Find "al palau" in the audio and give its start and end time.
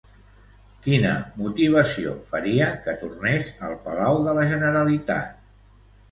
3.67-4.17